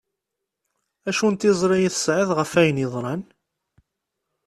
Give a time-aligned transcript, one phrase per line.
[1.09, 3.21] Acu n tiẓri i tesεiḍ ɣef ayen yeḍran?